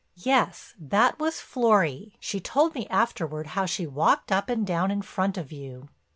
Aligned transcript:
"Yes, 0.23 0.73
that 0.79 1.19
was 1.19 1.39
Florry. 1.39 2.15
She 2.19 2.39
told 2.39 2.73
me 2.73 2.87
afterward 2.87 3.45
how 3.53 3.67
she 3.67 3.85
walked 3.85 4.31
up 4.31 4.49
and 4.49 4.65
down 4.65 4.89
in 4.89 5.03
front 5.03 5.37
of 5.37 5.51
you." 5.51 5.89